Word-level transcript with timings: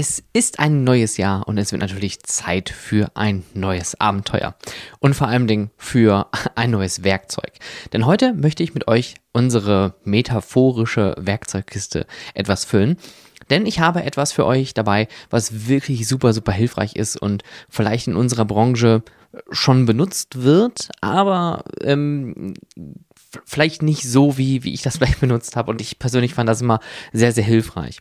Es 0.00 0.22
ist 0.32 0.60
ein 0.60 0.84
neues 0.84 1.16
Jahr 1.16 1.48
und 1.48 1.58
es 1.58 1.72
wird 1.72 1.82
natürlich 1.82 2.22
Zeit 2.22 2.68
für 2.68 3.10
ein 3.16 3.42
neues 3.52 4.00
Abenteuer. 4.00 4.54
Und 5.00 5.14
vor 5.14 5.26
allen 5.26 5.48
Dingen 5.48 5.72
für 5.76 6.28
ein 6.54 6.70
neues 6.70 7.02
Werkzeug. 7.02 7.50
Denn 7.92 8.06
heute 8.06 8.32
möchte 8.32 8.62
ich 8.62 8.74
mit 8.74 8.86
euch 8.86 9.16
unsere 9.32 9.96
metaphorische 10.04 11.16
Werkzeugkiste 11.18 12.06
etwas 12.34 12.64
füllen. 12.64 12.96
Denn 13.50 13.66
ich 13.66 13.80
habe 13.80 14.04
etwas 14.04 14.30
für 14.30 14.46
euch 14.46 14.72
dabei, 14.72 15.08
was 15.30 15.66
wirklich 15.66 16.06
super, 16.06 16.32
super 16.32 16.52
hilfreich 16.52 16.94
ist 16.94 17.16
und 17.16 17.42
vielleicht 17.68 18.06
in 18.06 18.14
unserer 18.14 18.44
Branche 18.44 19.02
schon 19.50 19.84
benutzt 19.84 20.44
wird, 20.44 20.90
aber 21.00 21.64
ähm, 21.82 22.54
vielleicht 23.44 23.82
nicht 23.82 24.04
so, 24.04 24.38
wie, 24.38 24.62
wie 24.62 24.74
ich 24.74 24.82
das 24.82 24.96
vielleicht 24.98 25.20
benutzt 25.20 25.56
habe. 25.56 25.72
Und 25.72 25.80
ich 25.80 25.98
persönlich 25.98 26.34
fand 26.34 26.48
das 26.48 26.60
immer 26.60 26.78
sehr, 27.12 27.32
sehr 27.32 27.42
hilfreich. 27.42 27.98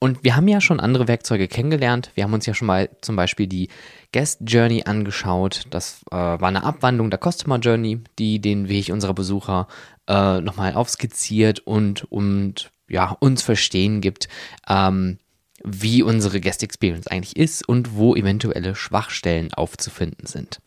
Und 0.00 0.22
wir 0.22 0.36
haben 0.36 0.46
ja 0.46 0.60
schon 0.60 0.78
andere 0.78 1.08
Werkzeuge 1.08 1.48
kennengelernt. 1.48 2.12
Wir 2.14 2.24
haben 2.24 2.32
uns 2.32 2.46
ja 2.46 2.54
schon 2.54 2.66
mal 2.66 2.88
zum 3.00 3.16
Beispiel 3.16 3.48
die 3.48 3.68
Guest 4.12 4.40
Journey 4.46 4.84
angeschaut. 4.84 5.64
Das 5.70 6.02
äh, 6.10 6.16
war 6.16 6.44
eine 6.44 6.62
Abwandlung 6.62 7.10
der 7.10 7.18
Customer 7.18 7.58
Journey, 7.58 8.00
die 8.18 8.40
den 8.40 8.68
Weg 8.68 8.90
unserer 8.90 9.14
Besucher 9.14 9.66
äh, 10.06 10.40
nochmal 10.40 10.74
aufskizziert 10.74 11.60
und, 11.60 12.04
und 12.12 12.70
ja, 12.88 13.16
uns 13.18 13.42
verstehen 13.42 14.00
gibt, 14.00 14.28
ähm, 14.68 15.18
wie 15.64 16.04
unsere 16.04 16.40
Guest 16.40 16.62
Experience 16.62 17.08
eigentlich 17.08 17.36
ist 17.36 17.68
und 17.68 17.96
wo 17.96 18.14
eventuelle 18.14 18.76
Schwachstellen 18.76 19.52
aufzufinden 19.52 20.26
sind. 20.26 20.60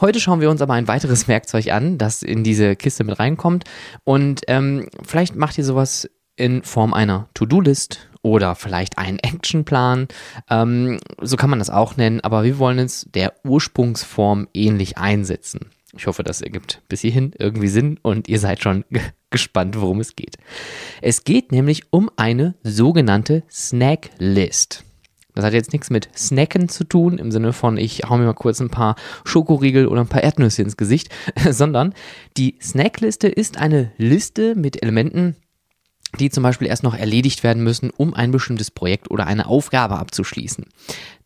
Heute 0.00 0.18
schauen 0.18 0.40
wir 0.40 0.50
uns 0.50 0.60
aber 0.60 0.74
ein 0.74 0.88
weiteres 0.88 1.28
Werkzeug 1.28 1.68
an, 1.68 1.98
das 1.98 2.22
in 2.22 2.42
diese 2.42 2.74
Kiste 2.74 3.04
mit 3.04 3.18
reinkommt. 3.20 3.64
Und 4.02 4.42
ähm, 4.48 4.88
vielleicht 5.04 5.36
macht 5.36 5.56
ihr 5.56 5.64
sowas 5.64 6.10
in 6.36 6.62
Form 6.62 6.94
einer 6.94 7.28
To-Do-List 7.34 8.09
oder 8.22 8.54
vielleicht 8.54 8.98
einen 8.98 9.18
Actionplan. 9.18 10.08
Ähm, 10.48 10.98
so 11.20 11.36
kann 11.36 11.50
man 11.50 11.58
das 11.58 11.70
auch 11.70 11.96
nennen, 11.96 12.20
aber 12.20 12.44
wir 12.44 12.58
wollen 12.58 12.78
es 12.78 13.06
der 13.14 13.34
Ursprungsform 13.44 14.48
ähnlich 14.54 14.98
einsetzen. 14.98 15.70
Ich 15.96 16.06
hoffe, 16.06 16.22
das 16.22 16.40
ergibt 16.40 16.82
bis 16.88 17.00
hierhin 17.00 17.32
irgendwie 17.38 17.68
Sinn 17.68 17.98
und 18.02 18.28
ihr 18.28 18.38
seid 18.38 18.62
schon 18.62 18.84
gespannt, 19.30 19.80
worum 19.80 20.00
es 20.00 20.14
geht. 20.14 20.36
Es 21.02 21.24
geht 21.24 21.52
nämlich 21.52 21.92
um 21.92 22.10
eine 22.16 22.54
sogenannte 22.62 23.42
Snacklist. 23.50 24.84
Das 25.34 25.44
hat 25.44 25.52
jetzt 25.52 25.72
nichts 25.72 25.90
mit 25.90 26.08
Snacken 26.16 26.68
zu 26.68 26.84
tun, 26.84 27.18
im 27.18 27.30
Sinne 27.30 27.52
von, 27.52 27.76
ich 27.76 28.02
hau 28.08 28.18
mir 28.18 28.26
mal 28.26 28.34
kurz 28.34 28.60
ein 28.60 28.70
paar 28.70 28.96
Schokoriegel 29.24 29.86
oder 29.86 30.00
ein 30.00 30.08
paar 30.08 30.22
Erdnüsse 30.22 30.62
ins 30.62 30.76
Gesicht, 30.76 31.08
sondern 31.50 31.94
die 32.36 32.56
Snackliste 32.60 33.28
ist 33.28 33.58
eine 33.58 33.92
Liste 33.96 34.54
mit 34.54 34.82
Elementen, 34.82 35.36
die 36.18 36.30
zum 36.30 36.42
Beispiel 36.42 36.68
erst 36.68 36.82
noch 36.82 36.94
erledigt 36.94 37.42
werden 37.42 37.62
müssen, 37.62 37.90
um 37.90 38.14
ein 38.14 38.30
bestimmtes 38.30 38.70
Projekt 38.70 39.10
oder 39.10 39.26
eine 39.26 39.46
Aufgabe 39.46 39.98
abzuschließen. 39.98 40.66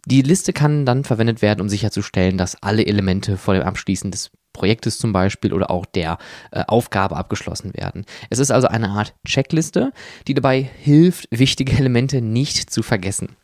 Die 0.06 0.22
Liste 0.22 0.52
kann 0.52 0.84
dann 0.84 1.04
verwendet 1.04 1.40
werden, 1.40 1.60
um 1.60 1.68
sicherzustellen, 1.68 2.36
dass 2.36 2.62
alle 2.62 2.86
Elemente 2.86 3.38
vor 3.38 3.54
dem 3.54 3.62
Abschließen 3.62 4.10
des 4.10 4.30
Projektes 4.54 4.98
zum 4.98 5.12
Beispiel 5.12 5.52
oder 5.52 5.70
auch 5.70 5.84
der 5.84 6.16
äh, 6.50 6.62
Aufgabe 6.66 7.16
abgeschlossen 7.16 7.74
werden. 7.74 8.06
Es 8.30 8.38
ist 8.38 8.50
also 8.50 8.68
eine 8.68 8.90
Art 8.90 9.14
Checkliste, 9.26 9.92
die 10.26 10.34
dabei 10.34 10.62
hilft, 10.62 11.26
wichtige 11.30 11.76
Elemente 11.76 12.22
nicht 12.22 12.70
zu 12.70 12.82
vergessen. 12.82 13.36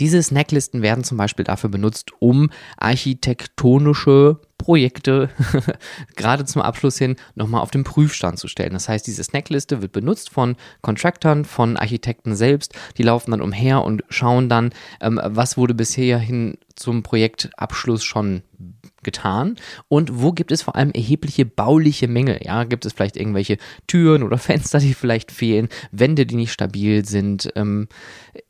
Diese 0.00 0.22
Snacklisten 0.22 0.82
werden 0.82 1.04
zum 1.04 1.16
Beispiel 1.16 1.44
dafür 1.44 1.70
benutzt, 1.70 2.10
um 2.18 2.50
architektonische 2.76 4.40
Projekte 4.58 5.28
gerade 6.16 6.44
zum 6.44 6.62
Abschluss 6.62 6.98
hin 6.98 7.16
nochmal 7.34 7.60
auf 7.60 7.70
den 7.70 7.84
Prüfstand 7.84 8.38
zu 8.38 8.48
stellen. 8.48 8.72
Das 8.72 8.88
heißt, 8.88 9.06
diese 9.06 9.22
Snackliste 9.22 9.82
wird 9.82 9.92
benutzt 9.92 10.30
von 10.30 10.56
Contractern, 10.82 11.44
von 11.44 11.76
Architekten 11.76 12.34
selbst. 12.34 12.74
Die 12.96 13.02
laufen 13.02 13.30
dann 13.32 13.42
umher 13.42 13.82
und 13.82 14.04
schauen 14.08 14.48
dann, 14.48 14.72
ähm, 15.00 15.20
was 15.22 15.56
wurde 15.56 15.74
bisher 15.74 16.18
hin 16.18 16.58
zum 16.74 17.02
Projektabschluss 17.02 18.04
schon 18.04 18.42
getan 19.06 19.56
und 19.88 20.20
wo 20.20 20.32
gibt 20.32 20.52
es 20.52 20.60
vor 20.60 20.76
allem 20.76 20.90
erhebliche 20.90 21.46
bauliche 21.46 22.08
Mängel? 22.08 22.38
Ja, 22.44 22.64
gibt 22.64 22.84
es 22.84 22.92
vielleicht 22.92 23.16
irgendwelche 23.16 23.56
Türen 23.86 24.22
oder 24.22 24.36
Fenster, 24.46 24.78
die 24.78 24.92
vielleicht 24.92 25.32
fehlen, 25.32 25.68
Wände, 25.90 26.26
die 26.26 26.36
nicht 26.36 26.52
stabil 26.52 27.06
sind, 27.06 27.50
ähm, 27.56 27.88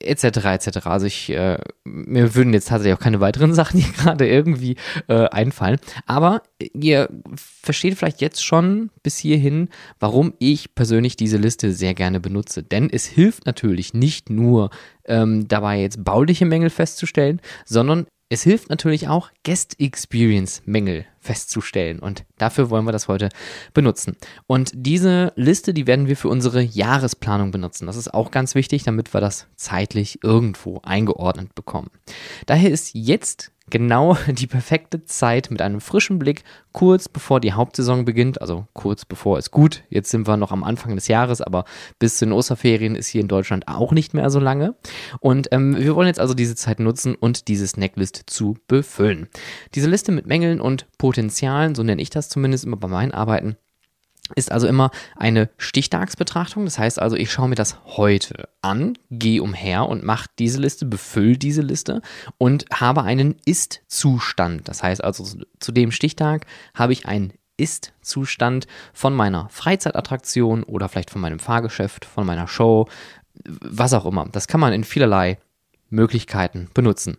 etc. 0.00 0.24
etc. 0.24 0.86
Also 0.86 1.06
ich 1.06 1.30
äh, 1.30 1.58
mir 1.84 2.34
würden 2.34 2.52
jetzt 2.52 2.68
tatsächlich 2.68 2.98
auch 2.98 3.02
keine 3.02 3.20
weiteren 3.20 3.54
Sachen 3.60 3.80
hier 3.80 3.92
gerade 3.92 4.26
irgendwie 4.28 4.74
äh, 5.06 5.28
einfallen, 5.28 5.78
aber 6.06 6.42
ihr 6.72 7.08
versteht 7.36 7.96
vielleicht 7.96 8.20
jetzt 8.20 8.44
schon 8.44 8.90
bis 9.04 9.18
hierhin, 9.18 9.68
warum 10.00 10.32
ich 10.38 10.74
persönlich 10.74 11.16
diese 11.16 11.36
Liste 11.36 11.72
sehr 11.72 11.94
gerne 11.94 12.18
benutze, 12.18 12.62
denn 12.62 12.90
es 12.90 13.04
hilft 13.06 13.46
natürlich 13.46 13.94
nicht 13.94 14.30
nur 14.30 14.70
ähm, 15.04 15.46
dabei 15.46 15.80
jetzt 15.80 16.02
bauliche 16.02 16.46
Mängel 16.46 16.70
festzustellen, 16.70 17.40
sondern 17.64 18.06
es 18.28 18.42
hilft 18.42 18.70
natürlich 18.70 19.08
auch, 19.08 19.30
Guest 19.44 19.78
Experience 19.78 20.62
Mängel 20.64 21.06
festzustellen 21.20 22.00
und 22.00 22.24
dafür 22.38 22.70
wollen 22.70 22.84
wir 22.84 22.92
das 22.92 23.08
heute 23.08 23.28
benutzen. 23.72 24.16
Und 24.46 24.72
diese 24.74 25.32
Liste, 25.36 25.72
die 25.72 25.86
werden 25.86 26.08
wir 26.08 26.16
für 26.16 26.28
unsere 26.28 26.60
Jahresplanung 26.60 27.50
benutzen. 27.50 27.86
Das 27.86 27.96
ist 27.96 28.12
auch 28.12 28.30
ganz 28.30 28.54
wichtig, 28.54 28.84
damit 28.84 29.14
wir 29.14 29.20
das 29.20 29.46
zeitlich 29.56 30.22
irgendwo 30.24 30.80
eingeordnet 30.82 31.54
bekommen. 31.54 31.90
Daher 32.46 32.70
ist 32.70 32.94
jetzt 32.94 33.52
genau 33.70 34.16
die 34.28 34.46
perfekte 34.46 35.04
Zeit 35.04 35.50
mit 35.50 35.62
einem 35.62 35.80
frischen 35.80 36.18
Blick, 36.18 36.44
kurz 36.72 37.08
bevor 37.08 37.40
die 37.40 37.52
Hauptsaison 37.52 38.04
beginnt, 38.04 38.40
also 38.40 38.66
kurz 38.72 39.04
bevor 39.04 39.38
es 39.38 39.50
gut. 39.50 39.84
Jetzt 39.88 40.10
sind 40.10 40.26
wir 40.26 40.36
noch 40.36 40.52
am 40.52 40.64
Anfang 40.64 40.94
des 40.94 41.08
Jahres, 41.08 41.40
aber 41.40 41.64
bis 41.98 42.18
zu 42.18 42.26
den 42.26 42.32
Osterferien 42.32 42.94
ist 42.94 43.08
hier 43.08 43.20
in 43.20 43.28
Deutschland 43.28 43.68
auch 43.68 43.92
nicht 43.92 44.14
mehr 44.14 44.30
so 44.30 44.40
lange. 44.40 44.74
Und 45.20 45.48
ähm, 45.52 45.76
wir 45.76 45.94
wollen 45.94 46.08
jetzt 46.08 46.20
also 46.20 46.34
diese 46.34 46.54
Zeit 46.54 46.80
nutzen 46.80 47.14
und 47.14 47.48
diese 47.48 47.66
Snacklist 47.66 48.24
zu 48.26 48.56
befüllen. 48.68 49.28
Diese 49.74 49.88
Liste 49.88 50.12
mit 50.12 50.26
Mängeln 50.26 50.60
und 50.60 50.86
Potenzialen, 50.98 51.74
so 51.74 51.82
nenne 51.82 52.02
ich 52.02 52.10
das 52.10 52.28
zumindest 52.28 52.64
immer 52.64 52.76
bei 52.76 52.88
meinen 52.88 53.12
Arbeiten, 53.12 53.56
ist 54.34 54.50
also 54.50 54.66
immer 54.66 54.90
eine 55.14 55.48
Stichtagsbetrachtung. 55.58 56.64
Das 56.64 56.78
heißt 56.78 57.00
also, 57.00 57.16
ich 57.16 57.30
schaue 57.30 57.48
mir 57.48 57.54
das 57.54 57.78
heute 57.84 58.48
an, 58.60 58.98
gehe 59.10 59.42
umher 59.42 59.88
und 59.88 60.02
mache 60.02 60.28
diese 60.38 60.60
Liste, 60.60 60.84
befülle 60.86 61.38
diese 61.38 61.62
Liste 61.62 62.02
und 62.38 62.64
habe 62.72 63.02
einen 63.02 63.36
Ist-Zustand. 63.44 64.68
Das 64.68 64.82
heißt 64.82 65.04
also, 65.04 65.38
zu 65.60 65.72
dem 65.72 65.92
Stichtag 65.92 66.46
habe 66.74 66.92
ich 66.92 67.06
einen 67.06 67.32
Ist-Zustand 67.56 68.66
von 68.92 69.14
meiner 69.14 69.48
Freizeitattraktion 69.48 70.62
oder 70.64 70.88
vielleicht 70.88 71.10
von 71.10 71.20
meinem 71.20 71.38
Fahrgeschäft, 71.38 72.04
von 72.04 72.26
meiner 72.26 72.48
Show, 72.48 72.88
was 73.44 73.92
auch 73.92 74.06
immer. 74.06 74.28
Das 74.32 74.48
kann 74.48 74.60
man 74.60 74.72
in 74.72 74.84
vielerlei 74.84 75.38
Möglichkeiten 75.88 76.68
benutzen. 76.74 77.18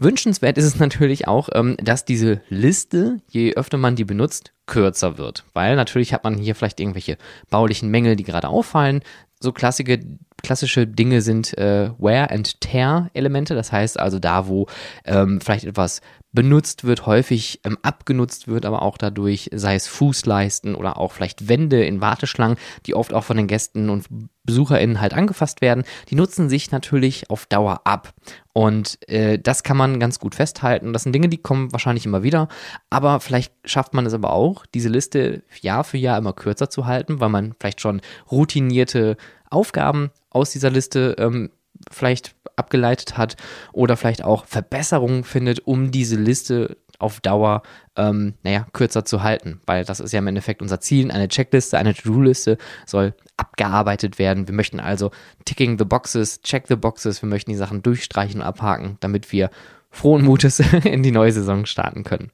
Wünschenswert 0.00 0.56
ist 0.56 0.64
es 0.64 0.78
natürlich 0.78 1.28
auch, 1.28 1.50
ähm, 1.52 1.76
dass 1.78 2.06
diese 2.06 2.40
Liste, 2.48 3.20
je 3.28 3.54
öfter 3.54 3.76
man 3.76 3.96
die 3.96 4.04
benutzt, 4.04 4.52
kürzer 4.66 5.18
wird. 5.18 5.44
Weil 5.52 5.76
natürlich 5.76 6.14
hat 6.14 6.24
man 6.24 6.38
hier 6.38 6.54
vielleicht 6.54 6.80
irgendwelche 6.80 7.18
baulichen 7.50 7.90
Mängel, 7.90 8.16
die 8.16 8.24
gerade 8.24 8.48
auffallen. 8.48 9.02
So 9.40 9.52
klassische, 9.52 10.00
klassische 10.42 10.86
Dinge 10.86 11.20
sind 11.20 11.56
äh, 11.58 11.90
Wear 11.98 12.30
and 12.30 12.60
Tear 12.62 13.10
Elemente. 13.12 13.54
Das 13.54 13.72
heißt 13.72 14.00
also 14.00 14.18
da, 14.18 14.48
wo 14.48 14.66
ähm, 15.04 15.40
vielleicht 15.40 15.64
etwas 15.64 16.00
benutzt 16.32 16.84
wird, 16.84 17.06
häufig 17.06 17.60
ähm, 17.64 17.78
abgenutzt 17.82 18.46
wird, 18.46 18.64
aber 18.64 18.82
auch 18.82 18.98
dadurch, 18.98 19.50
sei 19.52 19.74
es 19.74 19.88
Fußleisten 19.88 20.74
oder 20.74 20.96
auch 20.96 21.12
vielleicht 21.12 21.48
Wände 21.48 21.84
in 21.84 22.00
Warteschlangen, 22.00 22.56
die 22.86 22.94
oft 22.94 23.12
auch 23.12 23.24
von 23.24 23.36
den 23.36 23.48
Gästen 23.48 23.90
und 23.90 24.06
BesucherInnen 24.44 25.00
halt 25.00 25.12
angefasst 25.12 25.60
werden, 25.60 25.84
die 26.08 26.14
nutzen 26.14 26.48
sich 26.48 26.70
natürlich 26.70 27.30
auf 27.30 27.46
Dauer 27.46 27.82
ab. 27.84 28.14
Und 28.52 28.98
äh, 29.08 29.38
das 29.38 29.62
kann 29.62 29.76
man 29.76 30.00
ganz 30.00 30.18
gut 30.18 30.34
festhalten. 30.34 30.92
Das 30.92 31.02
sind 31.02 31.12
Dinge, 31.12 31.28
die 31.28 31.38
kommen 31.38 31.72
wahrscheinlich 31.72 32.06
immer 32.06 32.22
wieder, 32.22 32.48
aber 32.90 33.20
vielleicht 33.20 33.52
schafft 33.64 33.94
man 33.94 34.06
es 34.06 34.14
aber 34.14 34.32
auch, 34.32 34.66
diese 34.66 34.88
Liste 34.88 35.42
Jahr 35.60 35.84
für 35.84 35.98
Jahr 35.98 36.18
immer 36.18 36.32
kürzer 36.32 36.70
zu 36.70 36.86
halten, 36.86 37.20
weil 37.20 37.28
man 37.28 37.54
vielleicht 37.58 37.80
schon 37.80 38.00
routinierte 38.30 39.16
Aufgaben 39.50 40.10
aus 40.30 40.50
dieser 40.50 40.70
Liste 40.70 41.16
ähm, 41.18 41.50
vielleicht 41.90 42.34
abgeleitet 42.56 43.16
hat 43.16 43.36
oder 43.72 43.96
vielleicht 43.96 44.24
auch 44.24 44.44
Verbesserungen 44.44 45.24
findet, 45.24 45.60
um 45.60 45.90
diese 45.90 46.16
Liste 46.16 46.76
auf 47.00 47.20
Dauer, 47.20 47.62
ähm, 47.96 48.34
naja, 48.42 48.66
kürzer 48.72 49.04
zu 49.04 49.22
halten. 49.22 49.60
Weil 49.66 49.84
das 49.84 50.00
ist 50.00 50.12
ja 50.12 50.18
im 50.18 50.26
Endeffekt 50.26 50.62
unser 50.62 50.80
Ziel. 50.80 51.10
Eine 51.10 51.28
Checkliste, 51.28 51.78
eine 51.78 51.94
To-Do-Liste 51.94 52.58
soll 52.86 53.14
abgearbeitet 53.36 54.18
werden. 54.18 54.46
Wir 54.46 54.54
möchten 54.54 54.80
also 54.80 55.10
ticking 55.44 55.78
the 55.78 55.84
boxes, 55.84 56.42
check 56.42 56.66
the 56.68 56.76
boxes. 56.76 57.22
Wir 57.22 57.28
möchten 57.28 57.50
die 57.50 57.56
Sachen 57.56 57.82
durchstreichen 57.82 58.40
und 58.40 58.46
abhaken, 58.46 58.98
damit 59.00 59.32
wir 59.32 59.50
frohen 59.90 60.24
Mutes 60.24 60.60
in 60.84 61.02
die 61.02 61.10
neue 61.10 61.32
Saison 61.32 61.66
starten 61.66 62.04
können. 62.04 62.30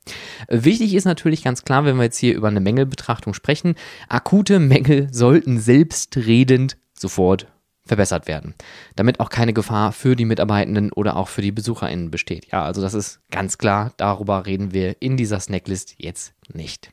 Wichtig 0.48 0.94
ist 0.94 1.04
natürlich 1.04 1.44
ganz 1.44 1.64
klar, 1.64 1.84
wenn 1.84 1.96
wir 1.96 2.04
jetzt 2.04 2.18
hier 2.18 2.34
über 2.34 2.48
eine 2.48 2.60
Mängelbetrachtung 2.60 3.34
sprechen, 3.34 3.76
akute 4.08 4.58
Mängel 4.58 5.08
sollten 5.12 5.58
selbstredend 5.58 6.76
sofort 6.92 7.46
verbessert 7.86 8.26
werden, 8.26 8.54
damit 8.96 9.20
auch 9.20 9.30
keine 9.30 9.52
Gefahr 9.52 9.92
für 9.92 10.16
die 10.16 10.24
Mitarbeitenden 10.24 10.92
oder 10.92 11.16
auch 11.16 11.28
für 11.28 11.42
die 11.42 11.52
BesucherInnen 11.52 12.10
besteht. 12.10 12.50
Ja, 12.52 12.64
also 12.64 12.82
das 12.82 12.94
ist 12.94 13.20
ganz 13.30 13.58
klar, 13.58 13.92
darüber 13.96 14.44
reden 14.44 14.72
wir 14.72 14.96
in 15.00 15.16
dieser 15.16 15.40
Snacklist 15.40 15.94
jetzt 15.98 16.34
nicht. 16.52 16.90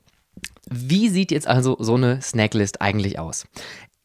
Wie 0.69 1.09
sieht 1.09 1.31
jetzt 1.31 1.47
also 1.47 1.75
so 1.79 1.95
eine 1.95 2.21
Snacklist 2.21 2.81
eigentlich 2.81 3.19
aus? 3.19 3.45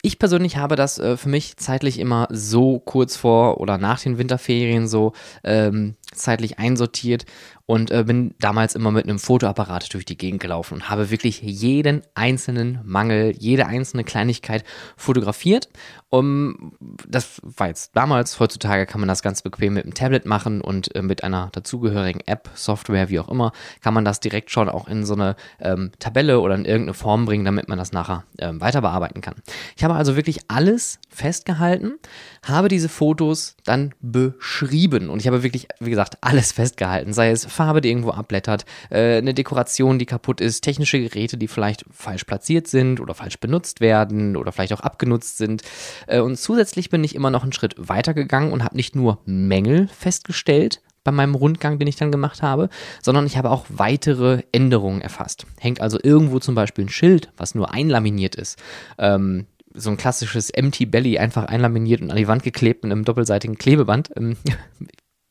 Ich 0.00 0.18
persönlich 0.18 0.56
habe 0.56 0.76
das 0.76 0.98
äh, 0.98 1.16
für 1.16 1.28
mich 1.28 1.56
zeitlich 1.56 1.98
immer 1.98 2.28
so 2.30 2.78
kurz 2.78 3.16
vor 3.16 3.60
oder 3.60 3.78
nach 3.78 4.00
den 4.00 4.16
Winterferien 4.16 4.86
so 4.86 5.12
ähm, 5.42 5.96
zeitlich 6.12 6.58
einsortiert 6.58 7.24
und 7.68 7.90
äh, 7.90 8.02
bin 8.02 8.34
damals 8.40 8.74
immer 8.74 8.90
mit 8.90 9.04
einem 9.04 9.18
Fotoapparat 9.18 9.92
durch 9.92 10.06
die 10.06 10.16
Gegend 10.16 10.40
gelaufen 10.40 10.74
und 10.74 10.88
habe 10.88 11.10
wirklich 11.10 11.42
jeden 11.42 12.00
einzelnen 12.14 12.80
Mangel, 12.82 13.34
jede 13.38 13.66
einzelne 13.66 14.04
Kleinigkeit 14.04 14.64
fotografiert. 14.96 15.68
Um, 16.10 16.72
das 17.06 17.42
war 17.42 17.66
jetzt 17.66 17.94
damals, 17.94 18.40
heutzutage 18.40 18.86
kann 18.86 19.02
man 19.02 19.08
das 19.08 19.20
ganz 19.20 19.42
bequem 19.42 19.74
mit 19.74 19.84
einem 19.84 19.92
Tablet 19.92 20.24
machen 20.24 20.62
und 20.62 20.94
äh, 20.94 21.02
mit 21.02 21.22
einer 21.22 21.50
dazugehörigen 21.52 22.22
App, 22.24 22.48
Software, 22.54 23.10
wie 23.10 23.20
auch 23.20 23.28
immer, 23.28 23.52
kann 23.82 23.92
man 23.92 24.06
das 24.06 24.18
direkt 24.20 24.50
schon 24.50 24.70
auch 24.70 24.88
in 24.88 25.04
so 25.04 25.12
eine 25.12 25.36
ähm, 25.60 25.90
Tabelle 25.98 26.40
oder 26.40 26.54
in 26.54 26.64
irgendeine 26.64 26.94
Form 26.94 27.26
bringen, 27.26 27.44
damit 27.44 27.68
man 27.68 27.76
das 27.76 27.92
nachher 27.92 28.24
ähm, 28.38 28.62
weiter 28.62 28.80
bearbeiten 28.80 29.20
kann. 29.20 29.34
Ich 29.76 29.84
habe 29.84 29.92
also 29.92 30.16
wirklich 30.16 30.40
alles 30.48 30.98
festgehalten, 31.10 31.98
habe 32.42 32.68
diese 32.68 32.88
Fotos 32.88 33.56
dann 33.64 33.94
beschrieben 34.00 35.10
und 35.10 35.20
ich 35.20 35.26
habe 35.26 35.42
wirklich, 35.42 35.68
wie 35.80 35.90
gesagt, 35.90 35.97
alles 36.20 36.52
festgehalten, 36.52 37.12
sei 37.12 37.30
es 37.30 37.44
Farbe, 37.44 37.80
die 37.80 37.88
irgendwo 37.88 38.10
abblättert, 38.10 38.64
äh, 38.90 39.18
eine 39.18 39.34
Dekoration, 39.34 39.98
die 39.98 40.06
kaputt 40.06 40.40
ist, 40.40 40.62
technische 40.62 41.00
Geräte, 41.00 41.36
die 41.36 41.48
vielleicht 41.48 41.84
falsch 41.90 42.24
platziert 42.24 42.68
sind 42.68 43.00
oder 43.00 43.14
falsch 43.14 43.38
benutzt 43.38 43.80
werden 43.80 44.36
oder 44.36 44.52
vielleicht 44.52 44.72
auch 44.72 44.80
abgenutzt 44.80 45.38
sind. 45.38 45.62
Äh, 46.06 46.20
und 46.20 46.36
zusätzlich 46.36 46.90
bin 46.90 47.04
ich 47.04 47.14
immer 47.14 47.30
noch 47.30 47.42
einen 47.42 47.52
Schritt 47.52 47.74
weiter 47.76 48.14
gegangen 48.14 48.52
und 48.52 48.64
habe 48.64 48.76
nicht 48.76 48.96
nur 48.96 49.18
Mängel 49.24 49.88
festgestellt, 49.88 50.80
bei 51.04 51.12
meinem 51.12 51.34
Rundgang, 51.34 51.78
den 51.78 51.88
ich 51.88 51.96
dann 51.96 52.12
gemacht 52.12 52.42
habe, 52.42 52.68
sondern 53.02 53.24
ich 53.24 53.38
habe 53.38 53.50
auch 53.50 53.64
weitere 53.70 54.42
Änderungen 54.52 55.00
erfasst. 55.00 55.46
Hängt 55.58 55.80
also 55.80 55.98
irgendwo 56.02 56.38
zum 56.38 56.54
Beispiel 56.54 56.84
ein 56.84 56.90
Schild, 56.90 57.30
was 57.38 57.54
nur 57.54 57.72
einlaminiert 57.72 58.34
ist. 58.34 58.58
Ähm, 58.98 59.46
so 59.72 59.88
ein 59.88 59.96
klassisches 59.96 60.50
Empty 60.50 60.84
Belly 60.84 61.18
einfach 61.18 61.44
einlaminiert 61.44 62.02
und 62.02 62.10
an 62.10 62.16
die 62.16 62.28
Wand 62.28 62.42
geklebt 62.42 62.84
mit 62.84 62.92
einem 62.92 63.04
doppelseitigen 63.04 63.56
Klebeband. 63.56 64.10
Ähm, 64.16 64.36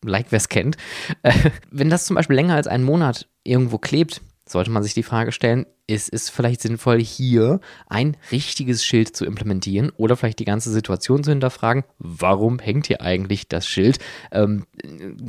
like 0.04 0.28
wer 0.32 0.38
es 0.38 0.50
kennt. 0.50 0.78
Wenn 1.72 1.90
das 1.90 2.06
zum 2.06 2.16
Beispiel 2.16 2.36
länger 2.36 2.56
als 2.56 2.68
einen 2.68 2.84
Monat 2.84 3.28
irgendwo 3.44 3.78
klebt, 3.78 4.22
sollte 4.48 4.72
man 4.72 4.84
sich 4.84 4.94
die 4.94 5.04
Frage 5.04 5.32
stellen, 5.32 5.66
ist 5.88 6.12
es 6.14 6.30
vielleicht 6.30 6.62
sinnvoll, 6.62 7.02
hier 7.02 7.60
ein 7.88 8.18
richtiges 8.32 8.84
Schild 8.84 9.16
zu 9.16 9.26
implementieren 9.26 9.92
oder 9.96 10.16
vielleicht 10.16 10.40
die 10.40 10.46
ganze 10.46 10.72
Situation 10.72 11.24
zu 11.24 11.32
hinterfragen, 11.32 11.84
warum 11.98 12.60
hängt 12.60 12.88
hier 12.88 13.02
eigentlich 13.02 13.48
das 13.48 13.68
Schild? 13.68 14.00
Ähm, 14.32 14.66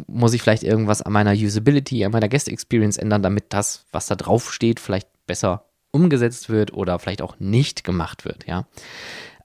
muss 0.06 0.34
ich 0.34 0.42
vielleicht 0.42 0.64
irgendwas 0.64 1.02
an 1.02 1.12
meiner 1.12 1.32
Usability, 1.32 2.04
an 2.04 2.12
meiner 2.12 2.28
Guest 2.28 2.48
Experience 2.48 2.96
ändern, 2.96 3.22
damit 3.22 3.46
das, 3.50 3.86
was 3.92 4.06
da 4.06 4.16
drauf 4.16 4.52
steht, 4.52 4.80
vielleicht 4.80 5.08
besser 5.26 5.64
umgesetzt 5.90 6.50
wird 6.50 6.72
oder 6.72 6.98
vielleicht 6.98 7.22
auch 7.22 7.38
nicht 7.38 7.84
gemacht 7.84 8.24
wird, 8.24 8.46
ja. 8.46 8.66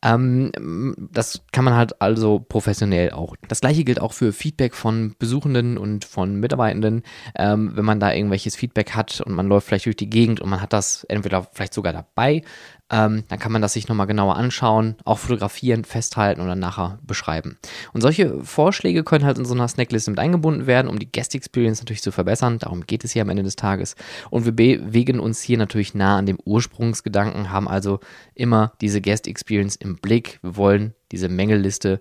Ähm, 0.03 0.95
das 1.11 1.41
kann 1.51 1.63
man 1.63 1.75
halt 1.75 2.01
also 2.01 2.39
professionell 2.39 3.11
auch. 3.11 3.35
Das 3.47 3.61
gleiche 3.61 3.83
gilt 3.83 4.01
auch 4.01 4.13
für 4.13 4.33
Feedback 4.33 4.75
von 4.75 5.15
Besuchenden 5.17 5.77
und 5.77 6.05
von 6.05 6.35
Mitarbeitenden. 6.39 7.03
Ähm, 7.38 7.71
wenn 7.75 7.85
man 7.85 8.00
da 8.00 8.13
irgendwelches 8.13 8.55
Feedback 8.55 8.91
hat 8.91 9.21
und 9.21 9.33
man 9.33 9.47
läuft 9.47 9.67
vielleicht 9.67 9.85
durch 9.85 9.95
die 9.95 10.09
Gegend 10.09 10.41
und 10.41 10.50
man 10.50 10.61
hat 10.61 10.73
das 10.73 11.05
entweder 11.05 11.47
vielleicht 11.53 11.73
sogar 11.73 11.94
dabei 11.94 12.44
ähm, 12.91 13.24
dann 13.27 13.39
kann 13.39 13.51
man 13.51 13.62
das 13.62 13.74
sich 13.74 13.88
nochmal 13.88 14.07
genauer 14.07 14.35
anschauen, 14.35 14.95
auch 15.06 15.18
fotografieren, 15.18 15.83
festhalten 15.83 16.41
und 16.41 16.47
dann 16.47 16.59
nachher 16.59 17.00
beschreiben. 17.01 17.57
Und 17.94 18.01
solche 18.01 18.44
Vorschläge 18.44 19.03
können 19.03 19.25
halt 19.25 19.38
in 19.38 19.45
so 19.45 19.53
einer 19.53 19.68
Snackliste 19.68 20.12
mit 20.12 20.19
eingebunden 20.19 20.68
werden, 20.68 20.89
um 20.89 21.00
die 21.00 21.12
Guest 21.12 21.33
Experience 21.33 21.80
natürlich 21.80 22.03
zu 22.03 22.12
verbessern. 22.12 22.59
Darum 22.59 22.85
geht 22.85 23.03
es 23.03 23.12
hier 23.12 23.21
am 23.21 23.30
Ende 23.30 23.44
des 23.44 23.56
Tages. 23.56 23.95
Und 24.30 24.45
wir 24.45 24.51
bewegen 24.51 25.19
uns 25.19 25.41
hier 25.41 25.57
natürlich 25.57 25.94
nah 25.95 26.18
an 26.18 26.25
dem 26.25 26.38
Ursprungsgedanken, 26.44 27.51
haben 27.51 27.68
also 27.68 28.00
immer 28.35 28.74
diese 28.81 29.01
Guest 29.01 29.27
Experience 29.27 29.75
im 29.75 29.95
Blick. 29.97 30.39
Wir 30.41 30.56
wollen 30.57 30.94
diese 31.12 31.29
Mängelliste 31.29 32.00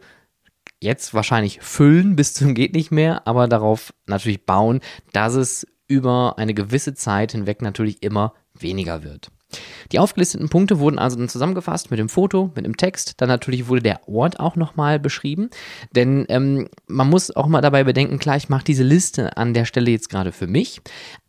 jetzt 0.81 1.15
wahrscheinlich 1.15 1.61
füllen 1.61 2.17
bis 2.17 2.35
zum 2.35 2.55
geht 2.55 2.75
nicht 2.75 2.91
mehr, 2.91 3.27
aber 3.27 3.49
darauf 3.49 3.95
natürlich 4.07 4.45
bauen, 4.45 4.81
dass 5.13 5.35
es 5.35 5.67
über 5.87 6.39
eine 6.39 6.55
gewisse 6.55 6.95
Zeit 6.95 7.33
hinweg 7.33 7.63
natürlich 7.63 8.03
immer 8.03 8.35
weniger 8.59 9.03
wird. 9.03 9.31
Die 9.93 9.99
aufgelisteten 9.99 10.49
Punkte 10.49 10.79
wurden 10.79 10.99
also 10.99 11.17
dann 11.17 11.29
zusammengefasst 11.29 11.91
mit 11.91 11.99
dem 11.99 12.09
Foto, 12.09 12.51
mit 12.55 12.65
dem 12.65 12.77
Text. 12.77 13.15
Dann 13.21 13.29
natürlich 13.29 13.69
wurde 13.69 13.83
der 13.83 14.09
Ort 14.09 14.41
auch 14.41 14.57
nochmal 14.57 14.99
beschrieben. 14.99 15.51
Denn 15.95 16.27
ähm, 16.29 16.69
man 16.87 17.11
muss 17.11 17.35
auch 17.35 17.47
mal 17.47 17.61
dabei 17.61 17.85
bedenken, 17.85 18.19
klar, 18.19 18.37
ich 18.37 18.49
mache 18.49 18.65
diese 18.65 18.83
Liste 18.83 19.37
an 19.37 19.55
der 19.55 19.65
Stelle 19.65 19.91
jetzt 19.91 20.09
gerade 20.09 20.33
für 20.33 20.47
mich. 20.47 20.81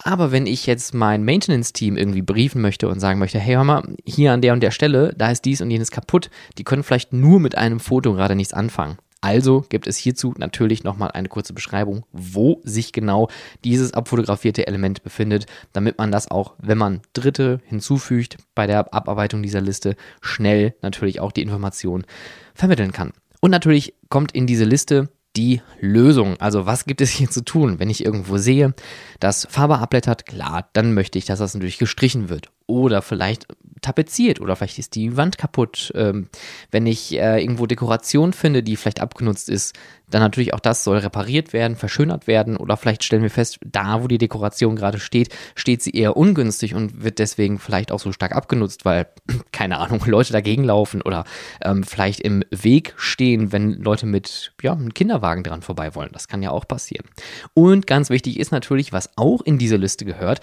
Aber 0.03 0.31
wenn 0.31 0.45
ich 0.45 0.65
jetzt 0.65 0.93
mein 0.93 1.23
Maintenance-Team 1.23 1.97
irgendwie 1.97 2.21
briefen 2.21 2.61
möchte 2.61 2.87
und 2.87 2.99
sagen 2.99 3.19
möchte, 3.19 3.39
hey, 3.39 3.55
hör 3.55 3.63
mal, 3.63 3.83
hier 4.05 4.33
an 4.33 4.41
der 4.41 4.53
und 4.53 4.61
der 4.61 4.71
Stelle, 4.71 5.13
da 5.17 5.31
ist 5.31 5.45
dies 5.45 5.61
und 5.61 5.71
jenes 5.71 5.91
kaputt, 5.91 6.29
die 6.57 6.63
können 6.63 6.83
vielleicht 6.83 7.13
nur 7.13 7.39
mit 7.39 7.57
einem 7.57 7.79
Foto 7.79 8.13
gerade 8.13 8.35
nichts 8.35 8.53
anfangen. 8.53 8.97
Also 9.23 9.63
gibt 9.69 9.87
es 9.87 9.95
hierzu 9.95 10.33
natürlich 10.37 10.83
nochmal 10.83 11.11
eine 11.11 11.29
kurze 11.29 11.53
Beschreibung, 11.53 12.05
wo 12.11 12.59
sich 12.65 12.91
genau 12.91 13.29
dieses 13.63 13.93
abfotografierte 13.93 14.67
Element 14.67 15.01
befindet, 15.01 15.45
damit 15.71 15.97
man 15.97 16.11
das 16.11 16.29
auch, 16.29 16.55
wenn 16.57 16.77
man 16.77 16.99
Dritte 17.13 17.61
hinzufügt 17.63 18.35
bei 18.53 18.67
der 18.67 18.93
Abarbeitung 18.93 19.41
dieser 19.41 19.61
Liste, 19.61 19.95
schnell 20.19 20.75
natürlich 20.81 21.21
auch 21.21 21.31
die 21.31 21.41
Information 21.41 22.03
vermitteln 22.53 22.91
kann. 22.91 23.13
Und 23.39 23.51
natürlich 23.51 23.93
kommt 24.09 24.33
in 24.33 24.45
diese 24.45 24.65
Liste 24.65 25.07
die 25.37 25.61
Lösung. 25.79 26.35
Also 26.41 26.65
was 26.65 26.83
gibt 26.83 26.99
es 26.99 27.09
hier 27.09 27.29
zu 27.29 27.45
tun? 27.45 27.79
Wenn 27.79 27.89
ich 27.89 28.03
irgendwo 28.03 28.37
sehe, 28.37 28.73
dass 29.21 29.47
Farbe 29.49 29.79
abblättert, 29.79 30.25
klar, 30.25 30.69
dann 30.73 30.93
möchte 30.93 31.17
ich, 31.17 31.23
dass 31.23 31.39
das 31.39 31.53
natürlich 31.53 31.77
gestrichen 31.77 32.27
wird. 32.27 32.49
Oder 32.67 33.01
vielleicht 33.01 33.47
tapeziert 33.83 34.41
oder 34.41 34.55
vielleicht 34.55 34.79
ist 34.79 34.95
die 34.95 35.15
Wand 35.15 35.37
kaputt. 35.37 35.91
Ähm, 35.95 36.29
wenn 36.71 36.87
ich 36.87 37.13
äh, 37.13 37.41
irgendwo 37.41 37.67
Dekoration 37.67 38.33
finde, 38.33 38.63
die 38.63 38.75
vielleicht 38.75 39.01
abgenutzt 39.01 39.49
ist, 39.49 39.75
dann 40.09 40.21
natürlich 40.21 40.53
auch 40.53 40.59
das 40.59 40.83
soll 40.83 40.97
repariert 40.97 41.53
werden, 41.53 41.75
verschönert 41.75 42.27
werden 42.27 42.57
oder 42.57 42.77
vielleicht 42.77 43.03
stellen 43.03 43.23
wir 43.23 43.29
fest, 43.29 43.59
da 43.65 44.03
wo 44.03 44.07
die 44.07 44.17
Dekoration 44.17 44.75
gerade 44.75 44.99
steht, 44.99 45.35
steht 45.55 45.81
sie 45.81 45.91
eher 45.91 46.17
ungünstig 46.17 46.75
und 46.75 47.03
wird 47.03 47.19
deswegen 47.19 47.59
vielleicht 47.59 47.91
auch 47.91 47.99
so 47.99 48.11
stark 48.11 48.35
abgenutzt, 48.35 48.85
weil, 48.85 49.07
keine 49.51 49.77
Ahnung, 49.77 50.03
Leute 50.05 50.33
dagegen 50.33 50.63
laufen 50.63 51.01
oder 51.01 51.23
ähm, 51.61 51.83
vielleicht 51.83 52.19
im 52.19 52.43
Weg 52.51 52.93
stehen, 52.97 53.51
wenn 53.51 53.73
Leute 53.73 54.05
mit 54.05 54.53
ja, 54.61 54.73
einem 54.73 54.93
Kinderwagen 54.93 55.43
dran 55.43 55.61
vorbei 55.61 55.95
wollen. 55.95 56.09
Das 56.13 56.27
kann 56.27 56.43
ja 56.43 56.51
auch 56.51 56.67
passieren. 56.67 57.05
Und 57.53 57.87
ganz 57.87 58.09
wichtig 58.09 58.39
ist 58.39 58.51
natürlich, 58.51 58.93
was 58.93 59.09
auch 59.17 59.41
in 59.41 59.57
diese 59.57 59.77
Liste 59.77 60.05
gehört, 60.05 60.41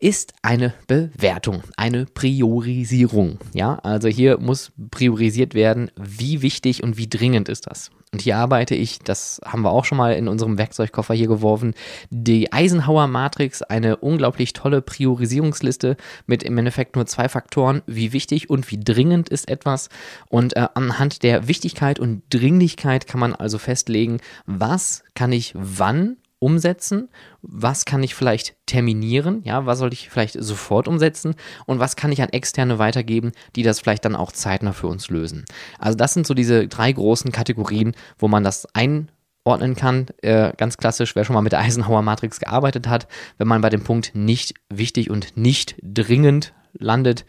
ist 0.00 0.34
eine 0.42 0.74
Bewertung, 0.86 1.62
eine 1.76 2.06
Priorisierung. 2.06 3.38
Ja, 3.52 3.76
also 3.82 4.08
hier 4.08 4.38
muss 4.38 4.72
priorisiert 4.90 5.54
werden, 5.54 5.90
wie 5.96 6.42
wichtig 6.42 6.82
und 6.82 6.96
wie 6.96 7.08
dringend 7.08 7.48
ist 7.48 7.66
das. 7.66 7.90
Und 8.12 8.22
hier 8.22 8.36
arbeite 8.36 8.74
ich, 8.74 9.00
das 9.00 9.40
haben 9.44 9.62
wir 9.62 9.70
auch 9.70 9.84
schon 9.84 9.98
mal 9.98 10.14
in 10.14 10.28
unserem 10.28 10.58
Werkzeugkoffer 10.58 11.12
hier 11.12 11.26
geworfen, 11.26 11.74
die 12.08 12.52
Eisenhower 12.52 13.08
Matrix, 13.08 13.62
eine 13.62 13.96
unglaublich 13.96 14.52
tolle 14.52 14.80
Priorisierungsliste 14.80 15.96
mit 16.26 16.42
im 16.42 16.56
Endeffekt 16.56 16.96
nur 16.96 17.06
zwei 17.06 17.28
Faktoren, 17.28 17.82
wie 17.86 18.12
wichtig 18.12 18.48
und 18.48 18.70
wie 18.70 18.78
dringend 18.78 19.28
ist 19.28 19.50
etwas. 19.50 19.90
Und 20.28 20.56
äh, 20.56 20.68
anhand 20.74 21.24
der 21.24 21.48
Wichtigkeit 21.48 21.98
und 21.98 22.22
Dringlichkeit 22.30 23.06
kann 23.06 23.20
man 23.20 23.34
also 23.34 23.58
festlegen, 23.58 24.18
was 24.46 25.02
kann 25.14 25.32
ich 25.32 25.52
wann 25.54 26.16
umsetzen, 26.38 27.08
was 27.42 27.84
kann 27.84 28.02
ich 28.02 28.14
vielleicht 28.14 28.56
terminieren, 28.66 29.42
ja, 29.44 29.66
was 29.66 29.78
soll 29.78 29.92
ich 29.92 30.10
vielleicht 30.10 30.36
sofort 30.38 30.88
umsetzen 30.88 31.34
und 31.64 31.78
was 31.78 31.96
kann 31.96 32.12
ich 32.12 32.22
an 32.22 32.28
externe 32.28 32.78
weitergeben, 32.78 33.32
die 33.54 33.62
das 33.62 33.80
vielleicht 33.80 34.04
dann 34.04 34.16
auch 34.16 34.32
zeitnah 34.32 34.72
für 34.72 34.88
uns 34.88 35.08
lösen. 35.08 35.44
Also 35.78 35.96
das 35.96 36.14
sind 36.14 36.26
so 36.26 36.34
diese 36.34 36.68
drei 36.68 36.92
großen 36.92 37.32
Kategorien, 37.32 37.94
wo 38.18 38.28
man 38.28 38.44
das 38.44 38.66
einordnen 38.74 39.76
kann. 39.76 40.06
Äh, 40.22 40.52
ganz 40.56 40.76
klassisch, 40.76 41.16
wer 41.16 41.24
schon 41.24 41.34
mal 41.34 41.42
mit 41.42 41.52
der 41.52 41.60
Eisenhower 41.60 42.02
Matrix 42.02 42.38
gearbeitet 42.38 42.86
hat, 42.86 43.08
wenn 43.38 43.48
man 43.48 43.62
bei 43.62 43.70
dem 43.70 43.82
Punkt 43.82 44.12
nicht 44.14 44.54
wichtig 44.68 45.10
und 45.10 45.36
nicht 45.36 45.76
dringend 45.82 46.52
landet, 46.78 47.24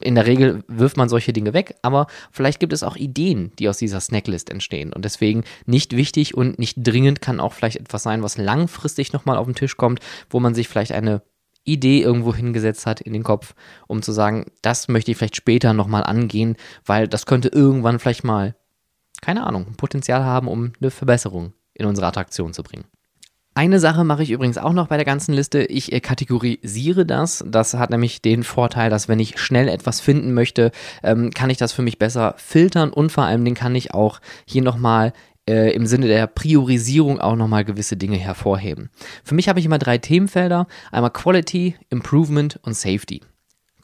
in 0.00 0.14
der 0.14 0.26
Regel 0.26 0.62
wirft 0.68 0.96
man 0.96 1.08
solche 1.08 1.32
Dinge 1.32 1.54
weg, 1.54 1.76
aber 1.82 2.06
vielleicht 2.30 2.60
gibt 2.60 2.72
es 2.72 2.82
auch 2.82 2.96
Ideen, 2.96 3.52
die 3.58 3.68
aus 3.68 3.78
dieser 3.78 4.00
Snacklist 4.00 4.50
entstehen. 4.50 4.92
Und 4.92 5.04
deswegen 5.04 5.44
nicht 5.64 5.96
wichtig 5.96 6.36
und 6.36 6.58
nicht 6.58 6.76
dringend 6.78 7.22
kann 7.22 7.40
auch 7.40 7.52
vielleicht 7.52 7.78
etwas 7.78 8.02
sein, 8.02 8.22
was 8.22 8.36
langfristig 8.36 9.12
nochmal 9.12 9.36
auf 9.36 9.46
den 9.46 9.54
Tisch 9.54 9.76
kommt, 9.76 10.00
wo 10.28 10.38
man 10.38 10.54
sich 10.54 10.68
vielleicht 10.68 10.92
eine 10.92 11.22
Idee 11.64 12.00
irgendwo 12.00 12.34
hingesetzt 12.34 12.86
hat 12.86 13.00
in 13.00 13.12
den 13.12 13.24
Kopf, 13.24 13.54
um 13.86 14.02
zu 14.02 14.12
sagen, 14.12 14.46
das 14.62 14.88
möchte 14.88 15.10
ich 15.10 15.16
vielleicht 15.16 15.36
später 15.36 15.72
nochmal 15.72 16.04
angehen, 16.04 16.56
weil 16.84 17.08
das 17.08 17.26
könnte 17.26 17.48
irgendwann 17.48 17.98
vielleicht 17.98 18.22
mal, 18.22 18.54
keine 19.22 19.46
Ahnung, 19.46 19.74
Potenzial 19.76 20.24
haben, 20.24 20.46
um 20.46 20.72
eine 20.80 20.90
Verbesserung 20.90 21.54
in 21.74 21.86
unsere 21.86 22.06
Attraktion 22.06 22.52
zu 22.52 22.62
bringen. 22.62 22.84
Eine 23.56 23.80
Sache 23.80 24.04
mache 24.04 24.22
ich 24.22 24.32
übrigens 24.32 24.58
auch 24.58 24.74
noch 24.74 24.88
bei 24.88 24.96
der 24.96 25.06
ganzen 25.06 25.32
Liste. 25.32 25.64
Ich 25.64 25.90
äh, 25.90 26.00
kategorisiere 26.00 27.06
das. 27.06 27.42
Das 27.48 27.72
hat 27.72 27.88
nämlich 27.88 28.20
den 28.20 28.42
Vorteil, 28.42 28.90
dass 28.90 29.08
wenn 29.08 29.18
ich 29.18 29.38
schnell 29.40 29.68
etwas 29.68 29.98
finden 29.98 30.34
möchte, 30.34 30.72
ähm, 31.02 31.30
kann 31.30 31.48
ich 31.48 31.56
das 31.56 31.72
für 31.72 31.80
mich 31.80 31.98
besser 31.98 32.34
filtern 32.36 32.90
und 32.90 33.10
vor 33.10 33.24
allem 33.24 33.46
den 33.46 33.54
kann 33.54 33.74
ich 33.74 33.94
auch 33.94 34.20
hier 34.44 34.60
nochmal 34.60 35.14
äh, 35.48 35.72
im 35.72 35.86
Sinne 35.86 36.06
der 36.06 36.26
Priorisierung 36.26 37.18
auch 37.18 37.34
nochmal 37.34 37.64
gewisse 37.64 37.96
Dinge 37.96 38.18
hervorheben. 38.18 38.90
Für 39.24 39.34
mich 39.34 39.48
habe 39.48 39.58
ich 39.58 39.64
immer 39.64 39.78
drei 39.78 39.96
Themenfelder. 39.96 40.66
Einmal 40.92 41.12
Quality, 41.12 41.76
Improvement 41.88 42.60
und 42.62 42.76
Safety. 42.76 43.22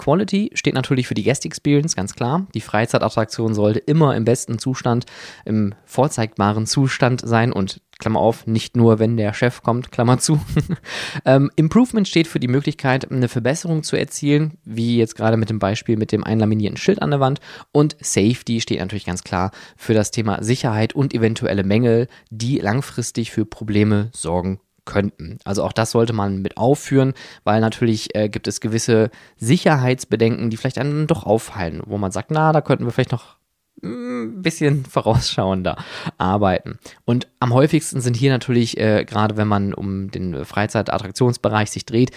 Quality 0.02 0.50
steht 0.54 0.74
natürlich 0.74 1.06
für 1.06 1.14
die 1.14 1.22
Guest 1.22 1.44
Experience, 1.44 1.94
ganz 1.94 2.14
klar. 2.14 2.48
Die 2.54 2.60
Freizeitattraktion 2.60 3.54
sollte 3.54 3.78
immer 3.78 4.16
im 4.16 4.24
besten 4.24 4.58
Zustand, 4.58 5.06
im 5.44 5.74
vorzeigbaren 5.84 6.66
Zustand 6.66 7.22
sein 7.24 7.52
und 7.52 7.80
Klammer 8.00 8.18
auf, 8.18 8.48
nicht 8.48 8.76
nur, 8.76 8.98
wenn 8.98 9.16
der 9.16 9.32
Chef 9.32 9.62
kommt, 9.62 9.92
Klammer 9.92 10.18
zu. 10.18 10.40
ähm, 11.24 11.52
Improvement 11.54 12.08
steht 12.08 12.26
für 12.26 12.40
die 12.40 12.48
Möglichkeit, 12.48 13.12
eine 13.12 13.28
Verbesserung 13.28 13.84
zu 13.84 13.94
erzielen, 13.94 14.58
wie 14.64 14.96
jetzt 14.96 15.14
gerade 15.14 15.36
mit 15.36 15.50
dem 15.50 15.60
Beispiel 15.60 15.96
mit 15.96 16.10
dem 16.10 16.24
einlaminierten 16.24 16.78
Schild 16.78 17.00
an 17.00 17.12
der 17.12 17.20
Wand. 17.20 17.38
Und 17.70 17.96
Safety 18.00 18.60
steht 18.60 18.80
natürlich 18.80 19.06
ganz 19.06 19.22
klar 19.22 19.52
für 19.76 19.94
das 19.94 20.10
Thema 20.10 20.42
Sicherheit 20.42 20.94
und 20.94 21.14
eventuelle 21.14 21.62
Mängel, 21.62 22.08
die 22.28 22.58
langfristig 22.58 23.30
für 23.30 23.46
Probleme 23.46 24.10
sorgen 24.12 24.58
könnten. 24.84 25.38
Also 25.44 25.62
auch 25.62 25.72
das 25.72 25.92
sollte 25.92 26.12
man 26.12 26.42
mit 26.42 26.56
aufführen, 26.56 27.14
weil 27.44 27.60
natürlich 27.60 28.14
äh, 28.14 28.28
gibt 28.28 28.48
es 28.48 28.60
gewisse 28.60 29.10
Sicherheitsbedenken, 29.36 30.50
die 30.50 30.56
vielleicht 30.56 30.78
einen 30.78 31.06
doch 31.06 31.24
auffallen, 31.24 31.82
wo 31.86 31.98
man 31.98 32.12
sagt, 32.12 32.30
na, 32.30 32.52
da 32.52 32.60
könnten 32.60 32.84
wir 32.84 32.92
vielleicht 32.92 33.12
noch 33.12 33.36
ein 33.82 34.42
bisschen 34.42 34.84
vorausschauender 34.90 35.76
arbeiten. 36.18 36.78
Und 37.04 37.28
am 37.40 37.52
häufigsten 37.52 38.00
sind 38.00 38.16
hier 38.16 38.32
natürlich, 38.32 38.78
äh, 38.78 39.04
gerade 39.04 39.36
wenn 39.36 39.48
man 39.48 39.74
um 39.74 40.10
den 40.10 40.44
Freizeitattraktionsbereich 40.44 41.70
sich 41.70 41.86
dreht, 41.86 42.10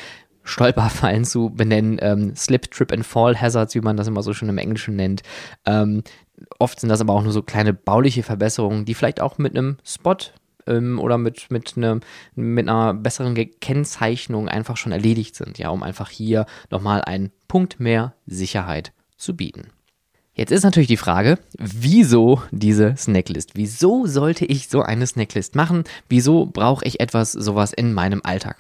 Stolperfallen 0.44 1.26
zu 1.26 1.50
benennen, 1.50 1.98
ähm, 2.02 2.36
Slip, 2.36 2.70
Trip 2.70 2.92
and 2.92 3.06
Fall 3.06 3.40
Hazards, 3.40 3.74
wie 3.74 3.82
man 3.82 3.98
das 3.98 4.08
immer 4.08 4.22
so 4.22 4.32
schön 4.34 4.50
im 4.50 4.60
Englischen 4.60 4.96
nennt. 4.96 5.24
Ähm, 5.66 6.04
oft 6.60 6.80
sind 6.80 6.90
das 6.90 7.02
aber 7.02 7.14
auch 7.14 7.24
nur 7.24 7.32
so 7.32 7.42
kleine 7.42 7.74
bauliche 7.74 8.22
Verbesserungen, 8.22 8.86
die 8.86 8.94
vielleicht 8.94 9.22
auch 9.22 9.40
mit 9.40 9.58
einem 9.58 9.78
Spot 9.84 10.18
ähm, 10.68 11.00
oder 11.00 11.18
mit, 11.18 11.52
mit, 11.52 11.78
ne, 11.78 12.00
mit 12.36 12.68
einer 12.68 12.94
besseren 12.94 13.36
Kennzeichnung 13.60 14.50
einfach 14.50 14.78
schon 14.78 14.92
erledigt 14.92 15.36
sind, 15.36 15.58
ja, 15.58 15.70
um 15.70 15.84
einfach 15.84 16.10
hier 16.10 16.46
nochmal 16.70 17.02
einen 17.02 17.32
Punkt 17.48 17.80
mehr 17.80 18.14
Sicherheit 18.26 18.94
zu 19.18 19.36
bieten. 19.36 19.70
Jetzt 20.34 20.52
ist 20.52 20.64
natürlich 20.64 20.90
die 20.90 20.98
Frage, 20.98 21.40
wieso 21.58 22.42
diese 22.52 22.96
Snacklist? 22.98 23.52
Wieso 23.54 24.06
sollte 24.06 24.44
ich 24.44 24.68
so 24.68 24.82
eine 24.82 25.08
Snacklist 25.08 25.56
machen? 25.56 25.86
Wieso 26.10 26.46
brauche 26.46 26.84
ich 26.84 27.00
etwas 27.00 27.32
sowas 27.32 27.72
in 27.72 27.94
meinem 27.94 28.20
Alltag? 28.24 28.58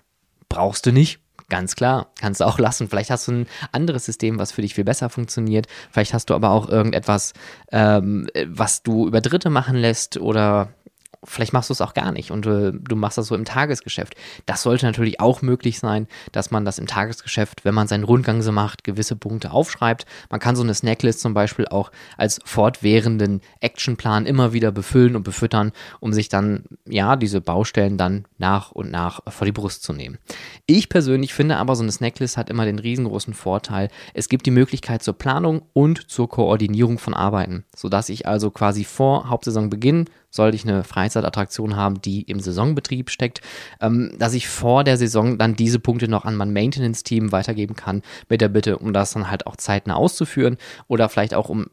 Brauchst 0.48 0.86
du 0.86 0.94
nicht? 0.94 1.20
Ganz 1.50 1.76
klar, 1.76 2.08
kannst 2.20 2.40
du 2.40 2.46
auch 2.46 2.60
lassen. 2.60 2.88
Vielleicht 2.88 3.12
hast 3.12 3.28
du 3.28 3.34
ein 3.34 3.48
anderes 3.74 4.06
System, 4.06 4.40
was 4.40 4.54
für 4.54 4.62
dich 4.62 4.74
viel 4.74 4.86
besser 4.86 5.10
funktioniert. 5.10 5.68
Vielleicht 5.92 6.14
hast 6.14 6.30
du 6.30 6.34
aber 6.34 6.50
auch 6.52 6.70
irgendetwas, 6.70 7.34
ähm, 7.74 8.30
was 8.48 8.82
du 8.82 9.06
über 9.06 9.20
Dritte 9.20 9.50
machen 9.50 9.76
lässt 9.76 10.18
oder 10.18 10.70
vielleicht 11.26 11.54
machst 11.54 11.70
du 11.70 11.74
es 11.74 11.82
auch 11.82 11.94
gar 11.94 12.12
nicht 12.12 12.32
und 12.32 12.46
äh, 12.46 12.72
du 12.74 12.96
machst 12.96 13.18
das 13.18 13.28
so 13.28 13.36
im 13.36 13.46
Tagesgeschäft. 13.46 14.16
Das 14.46 14.64
sollte 14.64 14.86
natürlich 14.86 15.20
auch 15.20 15.42
möglich 15.42 15.80
sein, 15.80 16.08
dass 16.32 16.52
man 16.52 16.66
das 16.66 16.80
im 16.80 16.88
Tagesgeschäft, 16.88 17.66
wenn 17.66 17.74
man 17.74 17.88
seinen 17.88 18.04
Rundgang 18.04 18.42
so 18.42 18.52
macht, 18.52 18.84
gewisse 18.84 19.16
Punkte 19.16 19.52
aufschreibt. 19.52 20.06
Man 20.30 20.40
kann 20.40 20.56
so 20.56 20.64
eine 20.64 20.74
Snacklist 20.74 21.20
zum 21.20 21.34
Beispiel 21.34 21.68
auch 21.68 21.92
als 22.18 22.40
fortwährenden 22.46 23.42
Actionplan 23.60 24.26
immer 24.26 24.54
wieder 24.54 24.72
befüllen 24.72 25.16
und 25.16 25.24
befüttern, 25.24 25.72
um 26.00 26.14
sich 26.14 26.30
dann, 26.30 26.64
ja, 26.88 27.16
diese 27.16 27.42
Baustellen 27.42 27.98
dann 27.98 28.26
nach 28.38 28.72
und 28.72 28.92
nach 28.92 29.22
vor 29.28 29.46
die 29.46 29.52
Brust 29.52 29.84
zu 29.84 29.94
nehmen. 29.94 30.18
Ich 30.66 30.90
persönlich 30.90 31.34
finde 31.34 31.58
aber, 31.58 31.76
so 31.76 31.84
eine 31.84 31.92
Snacklist 31.92 32.38
hat 32.38 32.50
immer 32.50 32.66
den 32.66 32.80
riesengroßen 32.80 33.34
Vorteil, 33.34 33.90
es 34.14 34.30
gibt 34.30 34.46
die 34.46 34.52
Möglichkeit 34.52 35.04
zur 35.04 35.18
Planung 35.18 35.64
und 35.74 36.10
zur 36.10 36.30
Koordinierung 36.30 36.98
von 36.98 37.14
Arbeiten, 37.14 37.64
sodass 37.76 38.10
ich 38.10 38.28
also 38.28 38.52
quasi 38.52 38.84
vor 38.84 39.30
Hauptsaisonbeginn 39.30 40.06
sollte 40.36 40.56
ich 40.56 40.68
eine 40.68 40.84
Freizeitattraktion 40.84 41.76
haben, 41.76 42.02
die 42.02 42.22
im 42.24 42.40
Saisonbetrieb 42.40 43.10
steckt, 43.10 43.42
ähm, 43.82 44.12
dass 44.20 44.34
ich 44.34 44.48
vor 44.48 44.84
der 44.84 44.98
Saison 44.98 45.38
dann 45.38 45.56
diese 45.56 45.80
Punkte 45.80 46.08
noch 46.08 46.26
an 46.26 46.36
mein 46.36 46.54
Maintenance-Team 46.54 47.32
weitergeben 47.32 47.76
kann, 47.76 48.02
mit 48.30 48.42
der 48.42 48.50
Bitte, 48.50 48.78
um 48.78 48.94
das 48.94 49.12
dann 49.14 49.30
halt 49.30 49.48
auch 49.48 49.56
zeitnah 49.56 49.96
auszuführen 49.96 50.58
oder 50.88 51.10
vielleicht 51.10 51.34
auch 51.34 51.50
um 51.50 51.68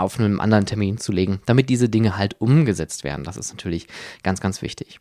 auf 0.00 0.18
einem 0.18 0.40
anderen 0.40 0.66
Termin 0.66 0.98
zu 0.98 1.12
legen, 1.12 1.40
damit 1.46 1.68
diese 1.68 1.88
Dinge 1.88 2.16
halt 2.16 2.40
umgesetzt 2.40 3.04
werden. 3.04 3.24
Das 3.24 3.36
ist 3.36 3.52
natürlich 3.52 3.86
ganz, 4.22 4.40
ganz 4.40 4.62
wichtig. 4.62 5.00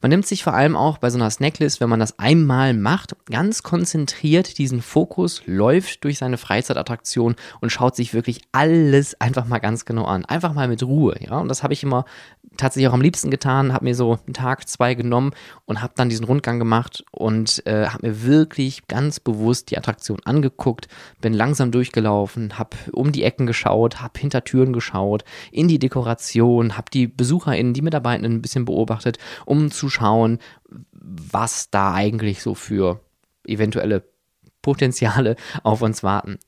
Man 0.00 0.10
nimmt 0.10 0.26
sich 0.26 0.42
vor 0.42 0.54
allem 0.54 0.74
auch 0.74 0.98
bei 0.98 1.10
so 1.10 1.18
einer 1.18 1.30
Snacklist, 1.30 1.80
wenn 1.80 1.88
man 1.88 2.00
das 2.00 2.18
einmal 2.18 2.74
macht, 2.74 3.14
ganz 3.30 3.62
konzentriert 3.62 4.58
diesen 4.58 4.82
Fokus, 4.82 5.42
läuft 5.46 6.02
durch 6.02 6.18
seine 6.18 6.38
Freizeitattraktion 6.38 7.36
und 7.60 7.70
schaut 7.70 7.94
sich 7.94 8.12
wirklich 8.12 8.42
alles 8.50 9.20
einfach 9.20 9.46
mal 9.46 9.60
ganz 9.60 9.84
genau 9.84 10.04
an. 10.04 10.24
Einfach 10.24 10.54
mal 10.54 10.66
mit 10.66 10.82
Ruhe, 10.82 11.14
ja. 11.20 11.38
Und 11.38 11.48
das 11.48 11.62
habe 11.62 11.72
ich 11.72 11.84
immer 11.84 12.04
tatsächlich 12.56 12.88
auch 12.88 12.94
am 12.94 13.00
liebsten 13.00 13.30
getan, 13.30 13.72
habe 13.72 13.84
mir 13.84 13.94
so 13.94 14.18
einen 14.26 14.34
Tag, 14.34 14.68
zwei 14.68 14.94
genommen 14.94 15.32
und 15.66 15.80
habe 15.80 15.92
dann 15.96 16.08
diesen 16.08 16.24
Rundgang 16.24 16.58
gemacht 16.58 17.04
und 17.12 17.64
äh, 17.66 17.86
habe 17.86 18.08
mir 18.08 18.24
wirklich 18.24 18.88
ganz 18.88 19.20
bewusst 19.20 19.70
die 19.70 19.78
Attraktion 19.78 20.18
angeguckt, 20.24 20.88
bin 21.20 21.32
langsam 21.32 21.70
durchgelaufen, 21.70 22.58
habe 22.58 22.76
um 22.92 23.12
die 23.12 23.22
Ecken 23.22 23.46
geschaut, 23.46 24.00
habe 24.00 24.18
hinter 24.18 24.31
Türen 24.40 24.72
geschaut, 24.72 25.24
in 25.50 25.68
die 25.68 25.78
Dekoration, 25.78 26.76
habe 26.76 26.90
die 26.90 27.06
BesucherInnen, 27.06 27.74
die 27.74 27.82
Mitarbeitenden 27.82 28.34
ein 28.34 28.42
bisschen 28.42 28.64
beobachtet, 28.64 29.18
um 29.46 29.70
zu 29.70 29.88
schauen, 29.88 30.38
was 30.92 31.70
da 31.70 31.94
eigentlich 31.94 32.42
so 32.42 32.54
für 32.54 33.00
eventuelle 33.46 34.04
Potenziale 34.62 35.36
auf 35.62 35.82
uns 35.82 36.02
warten. 36.02 36.38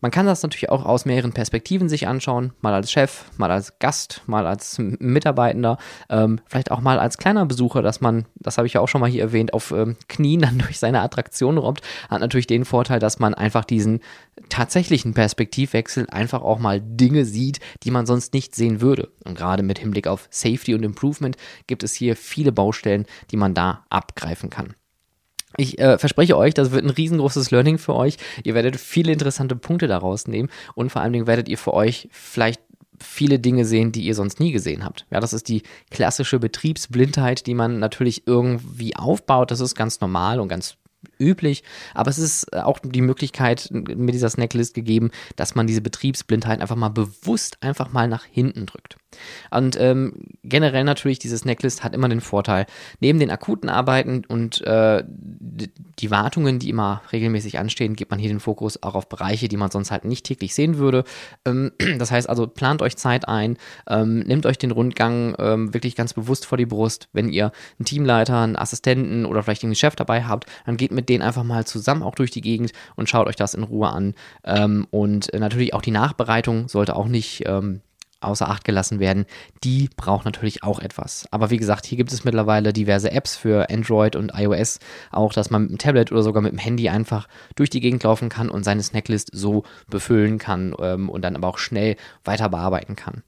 Man 0.00 0.12
kann 0.12 0.26
das 0.26 0.44
natürlich 0.44 0.70
auch 0.70 0.84
aus 0.84 1.06
mehreren 1.06 1.32
Perspektiven 1.32 1.88
sich 1.88 2.06
anschauen, 2.06 2.52
mal 2.60 2.72
als 2.72 2.92
Chef, 2.92 3.24
mal 3.36 3.50
als 3.50 3.80
Gast, 3.80 4.22
mal 4.26 4.46
als 4.46 4.78
Mitarbeitender, 4.78 5.76
ähm, 6.08 6.40
vielleicht 6.46 6.70
auch 6.70 6.80
mal 6.80 7.00
als 7.00 7.18
kleiner 7.18 7.46
Besucher, 7.46 7.82
dass 7.82 8.00
man, 8.00 8.26
das 8.36 8.58
habe 8.58 8.68
ich 8.68 8.74
ja 8.74 8.80
auch 8.80 8.86
schon 8.86 9.00
mal 9.00 9.10
hier 9.10 9.22
erwähnt, 9.22 9.52
auf 9.54 9.72
ähm, 9.72 9.96
Knien 10.08 10.42
dann 10.42 10.58
durch 10.60 10.78
seine 10.78 11.00
Attraktion 11.00 11.58
robbt, 11.58 11.82
hat 12.08 12.20
natürlich 12.20 12.46
den 12.46 12.64
Vorteil, 12.64 13.00
dass 13.00 13.18
man 13.18 13.34
einfach 13.34 13.64
diesen 13.64 13.98
tatsächlichen 14.48 15.14
Perspektivwechsel 15.14 16.06
einfach 16.10 16.42
auch 16.42 16.60
mal 16.60 16.80
Dinge 16.80 17.24
sieht, 17.24 17.58
die 17.82 17.90
man 17.90 18.06
sonst 18.06 18.34
nicht 18.34 18.54
sehen 18.54 18.80
würde. 18.80 19.10
Und 19.24 19.36
gerade 19.36 19.64
mit 19.64 19.80
Hinblick 19.80 20.06
auf 20.06 20.28
Safety 20.30 20.74
und 20.74 20.84
Improvement 20.84 21.36
gibt 21.66 21.82
es 21.82 21.92
hier 21.94 22.14
viele 22.14 22.52
Baustellen, 22.52 23.04
die 23.32 23.36
man 23.36 23.52
da 23.52 23.84
abgreifen 23.90 24.48
kann. 24.48 24.74
Ich 25.60 25.76
äh, 25.80 25.98
verspreche 25.98 26.36
euch, 26.36 26.54
das 26.54 26.70
wird 26.70 26.84
ein 26.84 26.90
riesengroßes 26.90 27.50
Learning 27.50 27.78
für 27.78 27.94
euch. 27.94 28.16
Ihr 28.44 28.54
werdet 28.54 28.76
viele 28.76 29.12
interessante 29.12 29.56
Punkte 29.56 29.88
daraus 29.88 30.28
nehmen 30.28 30.50
und 30.74 30.90
vor 30.90 31.02
allen 31.02 31.12
Dingen 31.12 31.26
werdet 31.26 31.48
ihr 31.48 31.58
für 31.58 31.74
euch 31.74 32.08
vielleicht 32.12 32.60
viele 33.00 33.40
Dinge 33.40 33.64
sehen, 33.64 33.90
die 33.90 34.02
ihr 34.02 34.14
sonst 34.14 34.38
nie 34.38 34.52
gesehen 34.52 34.84
habt. 34.84 35.04
Ja, 35.10 35.18
das 35.18 35.32
ist 35.32 35.48
die 35.48 35.64
klassische 35.90 36.38
Betriebsblindheit, 36.38 37.46
die 37.48 37.54
man 37.54 37.80
natürlich 37.80 38.26
irgendwie 38.26 38.94
aufbaut. 38.94 39.50
Das 39.50 39.58
ist 39.58 39.74
ganz 39.74 40.00
normal 40.00 40.38
und 40.38 40.46
ganz 40.46 40.76
üblich, 41.18 41.64
aber 41.92 42.10
es 42.10 42.18
ist 42.18 42.52
auch 42.56 42.78
die 42.80 43.00
Möglichkeit 43.00 43.68
mit 43.72 44.14
dieser 44.14 44.30
Snacklist 44.30 44.74
gegeben, 44.74 45.10
dass 45.34 45.56
man 45.56 45.66
diese 45.66 45.80
Betriebsblindheit 45.80 46.60
einfach 46.60 46.76
mal 46.76 46.88
bewusst 46.88 47.58
einfach 47.62 47.92
mal 47.92 48.06
nach 48.06 48.24
hinten 48.24 48.66
drückt. 48.66 48.96
Und 49.50 49.76
ähm, 49.80 50.12
generell 50.42 50.84
natürlich, 50.84 51.18
diese 51.18 51.38
Snacklist 51.38 51.82
hat 51.82 51.94
immer 51.94 52.08
den 52.08 52.20
Vorteil, 52.20 52.66
neben 53.00 53.18
den 53.18 53.30
akuten 53.30 53.68
Arbeiten 53.68 54.24
und 54.26 54.60
äh, 54.62 55.02
die 55.06 56.10
Wartungen, 56.10 56.58
die 56.58 56.70
immer 56.70 57.02
regelmäßig 57.12 57.58
anstehen, 57.58 57.96
gibt 57.96 58.10
man 58.10 58.20
hier 58.20 58.28
den 58.28 58.40
Fokus 58.40 58.82
auch 58.82 58.94
auf 58.94 59.08
Bereiche, 59.08 59.48
die 59.48 59.56
man 59.56 59.70
sonst 59.70 59.90
halt 59.90 60.04
nicht 60.04 60.26
täglich 60.26 60.54
sehen 60.54 60.78
würde. 60.78 61.04
Ähm, 61.44 61.72
das 61.98 62.10
heißt 62.10 62.28
also, 62.28 62.46
plant 62.46 62.82
euch 62.82 62.96
Zeit 62.96 63.28
ein, 63.28 63.56
ähm, 63.88 64.20
nehmt 64.20 64.46
euch 64.46 64.58
den 64.58 64.70
Rundgang 64.70 65.34
ähm, 65.38 65.74
wirklich 65.74 65.96
ganz 65.96 66.14
bewusst 66.14 66.46
vor 66.46 66.58
die 66.58 66.66
Brust. 66.66 67.08
Wenn 67.12 67.28
ihr 67.28 67.52
einen 67.78 67.86
Teamleiter, 67.86 68.40
einen 68.40 68.56
Assistenten 68.56 69.24
oder 69.24 69.42
vielleicht 69.42 69.64
einen 69.64 69.74
Chef 69.74 69.96
dabei 69.96 70.24
habt, 70.24 70.46
dann 70.66 70.76
geht 70.76 70.92
mit 70.92 71.08
denen 71.08 71.22
einfach 71.22 71.44
mal 71.44 71.66
zusammen 71.66 72.02
auch 72.02 72.14
durch 72.14 72.30
die 72.30 72.42
Gegend 72.42 72.72
und 72.96 73.08
schaut 73.08 73.26
euch 73.26 73.36
das 73.36 73.54
in 73.54 73.62
Ruhe 73.62 73.88
an. 73.88 74.14
Ähm, 74.44 74.86
und 74.90 75.32
natürlich 75.32 75.74
auch 75.74 75.82
die 75.82 75.90
Nachbereitung 75.90 76.68
sollte 76.68 76.94
auch 76.94 77.08
nicht 77.08 77.44
ähm, 77.46 77.80
außer 78.20 78.48
Acht 78.48 78.64
gelassen 78.64 79.00
werden, 79.00 79.26
die 79.64 79.88
braucht 79.96 80.24
natürlich 80.24 80.62
auch 80.62 80.80
etwas. 80.80 81.26
Aber 81.30 81.50
wie 81.50 81.56
gesagt, 81.56 81.86
hier 81.86 81.96
gibt 81.96 82.12
es 82.12 82.24
mittlerweile 82.24 82.72
diverse 82.72 83.12
Apps 83.12 83.36
für 83.36 83.70
Android 83.70 84.16
und 84.16 84.32
iOS, 84.34 84.80
auch 85.10 85.32
dass 85.32 85.50
man 85.50 85.62
mit 85.62 85.70
dem 85.70 85.78
Tablet 85.78 86.10
oder 86.12 86.22
sogar 86.22 86.42
mit 86.42 86.52
dem 86.52 86.58
Handy 86.58 86.88
einfach 86.88 87.28
durch 87.54 87.70
die 87.70 87.80
Gegend 87.80 88.02
laufen 88.02 88.28
kann 88.28 88.48
und 88.48 88.64
seine 88.64 88.82
Snacklist 88.82 89.30
so 89.32 89.64
befüllen 89.88 90.38
kann 90.38 90.74
ähm, 90.80 91.08
und 91.08 91.22
dann 91.22 91.36
aber 91.36 91.48
auch 91.48 91.58
schnell 91.58 91.96
weiter 92.24 92.48
bearbeiten 92.48 92.96
kann. 92.96 93.22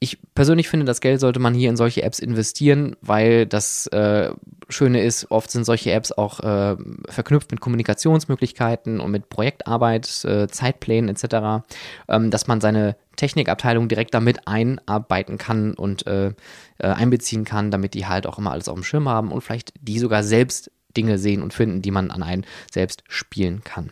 Ich 0.00 0.18
persönlich 0.34 0.68
finde, 0.68 0.86
das 0.86 1.00
Geld 1.00 1.18
sollte 1.18 1.40
man 1.40 1.54
hier 1.54 1.70
in 1.70 1.76
solche 1.76 2.04
Apps 2.04 2.20
investieren, 2.20 2.94
weil 3.00 3.46
das 3.46 3.88
äh, 3.88 4.30
Schöne 4.68 5.02
ist, 5.02 5.30
oft 5.32 5.50
sind 5.50 5.64
solche 5.64 5.90
Apps 5.90 6.12
auch 6.12 6.38
äh, 6.38 6.76
verknüpft 7.08 7.50
mit 7.50 7.60
Kommunikationsmöglichkeiten 7.60 9.00
und 9.00 9.10
mit 9.10 9.28
Projektarbeit, 9.28 10.24
äh, 10.24 10.46
Zeitplänen 10.46 11.08
etc., 11.08 11.64
ähm, 12.08 12.30
dass 12.30 12.46
man 12.46 12.60
seine 12.60 12.96
Technikabteilung 13.16 13.88
direkt 13.88 14.14
damit 14.14 14.46
einarbeiten 14.46 15.36
kann 15.36 15.74
und 15.74 16.06
äh, 16.06 16.28
äh, 16.28 16.34
einbeziehen 16.78 17.44
kann, 17.44 17.72
damit 17.72 17.94
die 17.94 18.06
halt 18.06 18.28
auch 18.28 18.38
immer 18.38 18.52
alles 18.52 18.68
auf 18.68 18.76
dem 18.76 18.84
Schirm 18.84 19.08
haben 19.08 19.32
und 19.32 19.40
vielleicht 19.40 19.72
die 19.80 19.98
sogar 19.98 20.22
selbst 20.22 20.70
Dinge 20.96 21.18
sehen 21.18 21.42
und 21.42 21.52
finden, 21.52 21.82
die 21.82 21.90
man 21.90 22.12
an 22.12 22.22
einen 22.22 22.46
selbst 22.70 23.02
spielen 23.08 23.64
kann. 23.64 23.90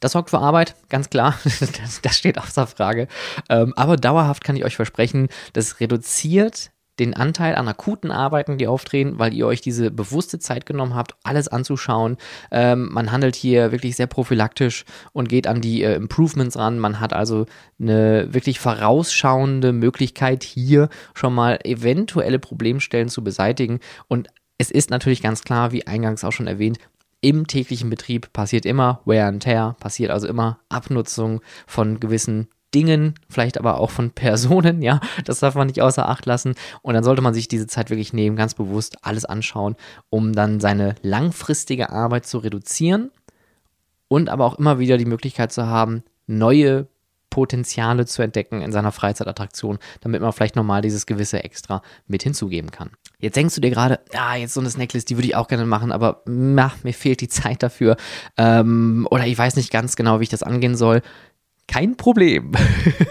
Das 0.00 0.12
sorgt 0.12 0.30
für 0.30 0.38
Arbeit, 0.38 0.74
ganz 0.88 1.10
klar. 1.10 1.38
Das, 1.82 2.00
das 2.02 2.16
steht 2.16 2.38
außer 2.38 2.66
Frage. 2.66 3.08
Ähm, 3.48 3.72
aber 3.76 3.96
dauerhaft 3.96 4.44
kann 4.44 4.56
ich 4.56 4.64
euch 4.64 4.76
versprechen, 4.76 5.28
das 5.52 5.80
reduziert 5.80 6.70
den 6.98 7.14
Anteil 7.14 7.54
an 7.54 7.68
akuten 7.68 8.10
Arbeiten, 8.10 8.58
die 8.58 8.66
auftreten, 8.66 9.18
weil 9.18 9.32
ihr 9.32 9.46
euch 9.46 9.60
diese 9.60 9.90
bewusste 9.90 10.38
Zeit 10.38 10.66
genommen 10.66 10.94
habt, 10.94 11.14
alles 11.22 11.48
anzuschauen. 11.48 12.16
Ähm, 12.50 12.90
man 12.92 13.10
handelt 13.10 13.34
hier 13.34 13.72
wirklich 13.72 13.96
sehr 13.96 14.06
prophylaktisch 14.06 14.84
und 15.12 15.28
geht 15.28 15.46
an 15.46 15.60
die 15.60 15.82
äh, 15.82 15.94
Improvements 15.94 16.56
ran. 16.56 16.78
Man 16.78 17.00
hat 17.00 17.12
also 17.12 17.46
eine 17.80 18.32
wirklich 18.32 18.60
vorausschauende 18.60 19.72
Möglichkeit, 19.72 20.44
hier 20.44 20.90
schon 21.14 21.34
mal 21.34 21.58
eventuelle 21.64 22.38
Problemstellen 22.38 23.08
zu 23.08 23.24
beseitigen. 23.24 23.80
Und 24.06 24.28
es 24.58 24.70
ist 24.70 24.90
natürlich 24.90 25.22
ganz 25.22 25.42
klar, 25.42 25.72
wie 25.72 25.86
eingangs 25.86 26.24
auch 26.24 26.32
schon 26.32 26.46
erwähnt, 26.46 26.78
im 27.22 27.46
täglichen 27.46 27.88
Betrieb 27.88 28.32
passiert 28.32 28.66
immer 28.66 29.00
Wear 29.06 29.28
and 29.28 29.42
Tear, 29.42 29.76
passiert 29.80 30.10
also 30.10 30.26
immer 30.26 30.58
Abnutzung 30.68 31.40
von 31.66 32.00
gewissen 32.00 32.48
Dingen, 32.74 33.14
vielleicht 33.30 33.58
aber 33.58 33.78
auch 33.78 33.90
von 33.90 34.10
Personen, 34.14 34.82
ja, 34.82 35.00
das 35.24 35.38
darf 35.40 35.54
man 35.54 35.68
nicht 35.68 35.80
außer 35.80 36.08
Acht 36.08 36.26
lassen. 36.26 36.54
Und 36.82 36.94
dann 36.94 37.04
sollte 37.04 37.22
man 37.22 37.32
sich 37.32 37.48
diese 37.48 37.66
Zeit 37.68 37.90
wirklich 37.90 38.12
nehmen, 38.12 38.36
ganz 38.36 38.54
bewusst 38.54 38.96
alles 39.02 39.24
anschauen, 39.24 39.76
um 40.10 40.32
dann 40.32 40.60
seine 40.60 40.96
langfristige 41.02 41.90
Arbeit 41.90 42.26
zu 42.26 42.38
reduzieren 42.38 43.10
und 44.08 44.28
aber 44.28 44.44
auch 44.44 44.58
immer 44.58 44.78
wieder 44.78 44.98
die 44.98 45.04
Möglichkeit 45.04 45.52
zu 45.52 45.66
haben, 45.66 46.02
neue 46.26 46.88
Potenziale 47.30 48.04
zu 48.04 48.20
entdecken 48.20 48.60
in 48.62 48.72
seiner 48.72 48.92
Freizeitattraktion, 48.92 49.78
damit 50.00 50.20
man 50.20 50.32
vielleicht 50.32 50.56
nochmal 50.56 50.82
dieses 50.82 51.06
gewisse 51.06 51.42
Extra 51.44 51.82
mit 52.06 52.22
hinzugeben 52.24 52.70
kann. 52.70 52.90
Jetzt 53.22 53.36
denkst 53.36 53.54
du 53.54 53.60
dir 53.60 53.70
gerade, 53.70 54.00
ja, 54.12 54.34
jetzt 54.34 54.52
so 54.52 54.60
eine 54.60 54.68
Snacklist, 54.68 55.08
die 55.08 55.16
würde 55.16 55.28
ich 55.28 55.36
auch 55.36 55.46
gerne 55.46 55.64
machen, 55.64 55.92
aber 55.92 56.22
na, 56.26 56.72
mir 56.82 56.92
fehlt 56.92 57.20
die 57.20 57.28
Zeit 57.28 57.62
dafür. 57.62 57.96
Ähm, 58.36 59.06
oder 59.10 59.26
ich 59.26 59.38
weiß 59.38 59.56
nicht 59.56 59.70
ganz 59.70 59.96
genau, 59.96 60.18
wie 60.18 60.24
ich 60.24 60.28
das 60.28 60.42
angehen 60.42 60.76
soll 60.76 61.02
kein 61.72 61.96
Problem. 61.96 62.52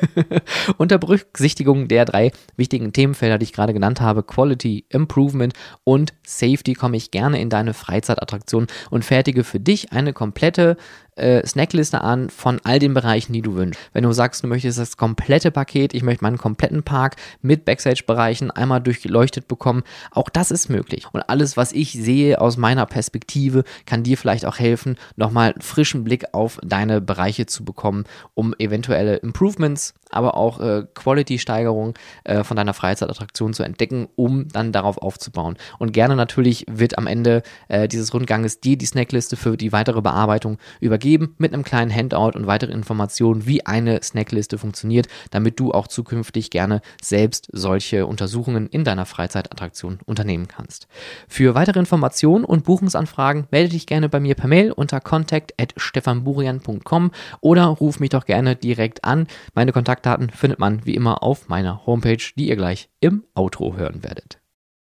Unter 0.77 0.97
Berücksichtigung 0.97 1.87
der 1.87 2.05
drei 2.05 2.31
wichtigen 2.57 2.93
Themenfelder, 2.93 3.37
die 3.37 3.45
ich 3.45 3.53
gerade 3.53 3.73
genannt 3.73 4.01
habe, 4.01 4.23
Quality, 4.23 4.85
Improvement 4.89 5.53
und 5.83 6.13
Safety, 6.25 6.73
komme 6.73 6.97
ich 6.97 7.11
gerne 7.11 7.41
in 7.41 7.49
deine 7.49 7.73
Freizeitattraktion 7.73 8.67
und 8.89 9.05
fertige 9.05 9.43
für 9.43 9.59
dich 9.59 9.91
eine 9.93 10.13
komplette 10.13 10.77
äh, 11.15 11.45
Snackliste 11.45 12.01
an 12.01 12.29
von 12.29 12.59
all 12.63 12.79
den 12.79 12.93
Bereichen, 12.93 13.33
die 13.33 13.41
du 13.41 13.55
wünschst. 13.55 13.81
Wenn 13.93 14.03
du 14.03 14.11
sagst, 14.11 14.43
du 14.43 14.47
möchtest 14.47 14.79
das 14.79 14.97
komplette 14.97 15.51
Paket, 15.51 15.93
ich 15.93 16.03
möchte 16.03 16.23
meinen 16.23 16.37
kompletten 16.37 16.83
Park 16.83 17.15
mit 17.41 17.65
Backstage-Bereichen 17.65 18.51
einmal 18.51 18.81
durchleuchtet 18.81 19.47
bekommen, 19.47 19.83
auch 20.11 20.29
das 20.29 20.51
ist 20.51 20.69
möglich. 20.69 21.07
Und 21.11 21.21
alles, 21.21 21.57
was 21.57 21.71
ich 21.73 21.93
sehe 21.93 22.39
aus 22.39 22.57
meiner 22.57 22.85
Perspektive, 22.85 23.63
kann 23.85 24.03
dir 24.03 24.17
vielleicht 24.17 24.45
auch 24.45 24.59
helfen, 24.59 24.97
nochmal 25.15 25.53
frischen 25.59 26.03
Blick 26.03 26.25
auf 26.33 26.59
deine 26.63 27.01
Bereiche 27.01 27.45
zu 27.45 27.65
bekommen, 27.65 28.05
um 28.33 28.53
eventuelle 28.57 29.17
Improvements, 29.17 29.93
aber 30.09 30.35
auch 30.35 30.59
äh, 30.59 30.83
Quality-Steigerung 30.93 31.93
äh, 32.23 32.43
von 32.43 32.57
deiner 32.57 32.73
Freizeitattraktion 32.73 33.53
zu 33.53 33.63
entdecken, 33.63 34.07
um 34.15 34.47
dann 34.49 34.71
darauf 34.71 34.97
aufzubauen. 34.97 35.57
Und 35.79 35.93
gerne 35.93 36.15
natürlich 36.15 36.65
wird 36.69 36.97
am 36.97 37.07
Ende 37.07 37.43
äh, 37.67 37.87
dieses 37.87 38.13
Rundganges 38.13 38.59
dir 38.59 38.77
die 38.77 38.85
Snackliste 38.85 39.35
für 39.37 39.57
die 39.57 39.71
weitere 39.71 40.01
Bearbeitung 40.01 40.57
übergeben 41.01 41.33
mit 41.39 41.51
einem 41.53 41.63
kleinen 41.63 41.93
Handout 41.93 42.37
und 42.37 42.45
weitere 42.45 42.71
Informationen, 42.71 43.47
wie 43.47 43.65
eine 43.65 44.03
Snackliste 44.03 44.59
funktioniert, 44.59 45.07
damit 45.31 45.59
du 45.59 45.71
auch 45.71 45.87
zukünftig 45.87 46.51
gerne 46.51 46.81
selbst 47.01 47.47
solche 47.51 48.05
Untersuchungen 48.05 48.67
in 48.67 48.83
deiner 48.83 49.07
Freizeitattraktion 49.07 49.97
unternehmen 50.05 50.47
kannst. 50.47 50.87
Für 51.27 51.55
weitere 51.55 51.79
Informationen 51.79 52.45
und 52.45 52.65
Buchungsanfragen 52.65 53.47
melde 53.49 53.69
dich 53.69 53.87
gerne 53.87 54.09
bei 54.09 54.19
mir 54.19 54.35
per 54.35 54.47
Mail 54.47 54.71
unter 54.71 55.01
contact@stefanburian.com 55.01 57.09
oder 57.41 57.65
ruf 57.65 57.99
mich 57.99 58.11
doch 58.11 58.25
gerne 58.25 58.55
direkt 58.55 59.03
an. 59.03 59.25
Meine 59.55 59.71
Kontaktdaten 59.71 60.29
findet 60.29 60.59
man 60.59 60.85
wie 60.85 60.93
immer 60.93 61.23
auf 61.23 61.49
meiner 61.49 61.87
Homepage, 61.87 62.21
die 62.37 62.49
ihr 62.49 62.55
gleich 62.55 62.89
im 62.99 63.23
Outro 63.33 63.75
hören 63.75 64.03
werdet. 64.03 64.40